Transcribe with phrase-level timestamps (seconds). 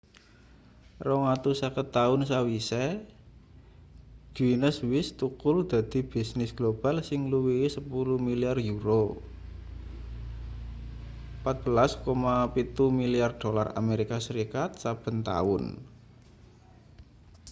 [1.05, 2.83] 250 taun sawise
[4.35, 9.03] guinness wis thukul dadi bisnis global sing ngluwihi 10 milyar euro
[11.45, 15.63] 14,7 milyar dolar amerika serikat saben taun